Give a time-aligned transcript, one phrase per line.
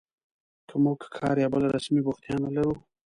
[0.67, 2.73] که موږ کار یا بله رسمي بوختیا نه لرو